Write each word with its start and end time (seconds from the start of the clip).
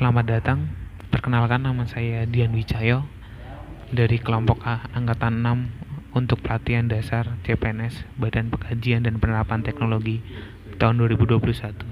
Selamat 0.00 0.24
datang. 0.24 0.64
Perkenalkan 1.12 1.60
nama 1.60 1.84
saya 1.84 2.24
Dian 2.24 2.56
Wicayo 2.56 3.04
dari 3.92 4.16
kelompok 4.16 4.64
A 4.64 4.88
angkatan 4.96 5.44
6 5.44 6.16
untuk 6.16 6.40
pelatihan 6.40 6.88
dasar 6.88 7.36
CPNS 7.44 8.08
Badan 8.16 8.48
Pengkajian 8.48 9.04
dan 9.04 9.20
Penerapan 9.20 9.60
Teknologi 9.60 10.24
tahun 10.80 11.04
2021. 11.04 11.84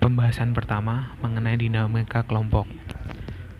Pembahasan 0.00 0.56
pertama 0.56 1.12
mengenai 1.20 1.60
dinamika 1.60 2.24
kelompok. 2.24 2.64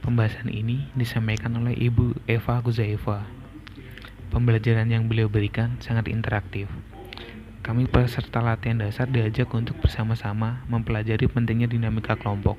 Pembahasan 0.00 0.48
ini 0.48 0.88
disampaikan 0.96 1.60
oleh 1.60 1.76
Ibu 1.76 2.24
Eva 2.24 2.64
Guzaeva. 2.64 3.28
Pembelajaran 4.32 4.88
yang 4.88 5.12
beliau 5.12 5.28
berikan 5.28 5.76
sangat 5.84 6.08
interaktif 6.08 6.72
kami 7.68 7.84
peserta 7.84 8.40
latihan 8.40 8.80
dasar 8.80 9.04
diajak 9.04 9.52
untuk 9.52 9.76
bersama-sama 9.84 10.64
mempelajari 10.72 11.28
pentingnya 11.28 11.68
dinamika 11.68 12.16
kelompok, 12.16 12.56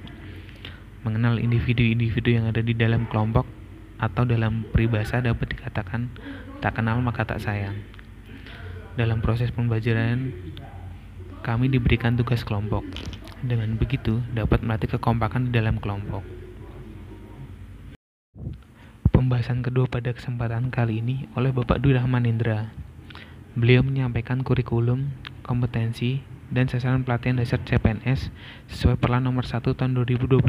mengenal 1.01 1.41
individu-individu 1.41 2.37
yang 2.37 2.45
ada 2.45 2.61
di 2.61 2.77
dalam 2.77 3.09
kelompok 3.09 3.49
atau 3.97 4.21
dalam 4.21 4.69
peribahasa 4.69 5.17
dapat 5.17 5.57
dikatakan 5.57 6.13
tak 6.61 6.77
kenal 6.77 7.01
maka 7.01 7.25
tak 7.25 7.41
sayang. 7.41 7.81
Dalam 8.93 9.17
proses 9.25 9.49
pembelajaran, 9.49 10.29
kami 11.41 11.73
diberikan 11.73 12.13
tugas 12.13 12.45
kelompok. 12.45 12.85
Dengan 13.41 13.81
begitu, 13.81 14.21
dapat 14.37 14.61
melatih 14.61 14.93
kekompakan 14.93 15.49
di 15.49 15.51
dalam 15.57 15.81
kelompok. 15.81 16.21
Pembahasan 19.09 19.65
kedua 19.65 19.89
pada 19.89 20.13
kesempatan 20.13 20.69
kali 20.69 21.01
ini 21.01 21.25
oleh 21.33 21.49
Bapak 21.49 21.81
Dwi 21.81 21.97
Rahman 21.97 22.29
Indra 22.29 22.88
Beliau 23.59 23.83
menyampaikan 23.83 24.39
kurikulum, 24.39 25.11
kompetensi, 25.43 26.23
dan 26.47 26.71
sasaran 26.71 27.03
pelatihan 27.03 27.43
dasar 27.43 27.59
CPNS 27.59 28.31
sesuai 28.71 28.95
Perla 28.95 29.19
nomor 29.19 29.43
1 29.43 29.75
tahun 29.75 29.99
2021. 29.99 30.39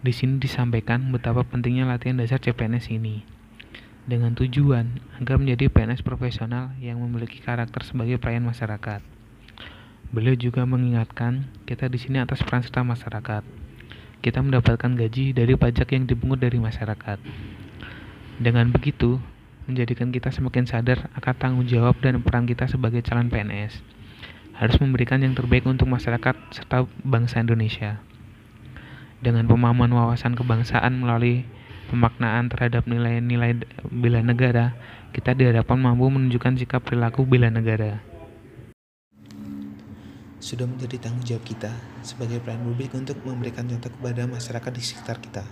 Di 0.00 0.12
sini 0.16 0.40
disampaikan 0.40 1.12
betapa 1.12 1.44
pentingnya 1.44 1.84
latihan 1.84 2.16
dasar 2.16 2.40
CPNS 2.40 2.88
ini 2.88 3.20
dengan 4.08 4.32
tujuan 4.32 4.96
agar 5.20 5.36
menjadi 5.36 5.68
PNS 5.68 6.00
profesional 6.00 6.72
yang 6.80 7.04
memiliki 7.04 7.44
karakter 7.44 7.84
sebagai 7.84 8.16
pelayan 8.16 8.48
masyarakat. 8.48 9.04
Beliau 10.08 10.40
juga 10.40 10.64
mengingatkan 10.64 11.52
kita 11.68 11.92
di 11.92 12.00
sini 12.00 12.16
atas 12.16 12.40
peran 12.40 12.64
serta 12.64 12.80
masyarakat. 12.80 13.44
Kita 14.24 14.40
mendapatkan 14.40 14.96
gaji 14.96 15.36
dari 15.36 15.52
pajak 15.52 15.92
yang 15.92 16.08
dipungut 16.08 16.40
dari 16.40 16.56
masyarakat. 16.56 17.20
Dengan 18.40 18.72
begitu, 18.72 19.20
menjadikan 19.68 20.08
kita 20.08 20.32
semakin 20.32 20.64
sadar 20.64 21.12
akan 21.12 21.34
tanggung 21.36 21.68
jawab 21.68 22.00
dan 22.00 22.24
peran 22.24 22.48
kita 22.48 22.64
sebagai 22.64 23.04
calon 23.04 23.28
PNS. 23.28 23.84
Harus 24.56 24.80
memberikan 24.80 25.20
yang 25.20 25.36
terbaik 25.36 25.68
untuk 25.68 25.86
masyarakat 25.86 26.34
serta 26.50 26.88
bangsa 27.04 27.44
Indonesia. 27.44 28.00
Dengan 29.20 29.44
pemahaman 29.44 29.92
wawasan 29.92 30.34
kebangsaan 30.34 30.98
melalui 30.98 31.44
pemaknaan 31.92 32.48
terhadap 32.48 32.88
nilai-nilai 32.88 33.60
bela 33.92 34.24
negara, 34.24 34.72
kita 35.12 35.36
diharapkan 35.36 35.78
mampu 35.78 36.08
menunjukkan 36.08 36.58
sikap 36.58 36.88
perilaku 36.88 37.28
bela 37.28 37.52
negara. 37.52 38.00
Sudah 40.40 40.64
menjadi 40.64 40.96
tanggung 40.96 41.22
jawab 41.28 41.44
kita 41.44 41.70
sebagai 42.00 42.40
pelayan 42.40 42.64
publik 42.64 42.94
untuk 42.96 43.20
memberikan 43.26 43.68
contoh 43.68 43.90
kepada 43.90 44.24
masyarakat 44.24 44.70
di 44.72 44.82
sekitar 44.82 45.18
kita 45.20 45.44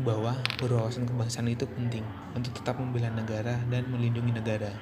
bahwa 0.00 0.32
berwawasan 0.56 1.04
kebangsaan 1.04 1.52
itu 1.52 1.68
penting 1.68 2.04
untuk 2.32 2.56
tetap 2.56 2.80
membela 2.80 3.12
negara 3.12 3.60
dan 3.68 3.84
melindungi 3.92 4.32
negara. 4.32 4.72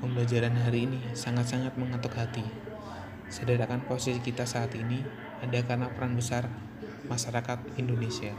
Pembelajaran 0.00 0.56
hari 0.56 0.88
ini 0.88 1.00
sangat-sangat 1.16 1.76
mengetuk 1.76 2.16
hati. 2.16 2.44
Sadarkan 3.32 3.84
posisi 3.84 4.20
kita 4.20 4.44
saat 4.44 4.72
ini 4.76 5.00
ada 5.40 5.60
karena 5.64 5.88
peran 5.92 6.16
besar 6.16 6.48
masyarakat 7.08 7.80
Indonesia. 7.80 8.36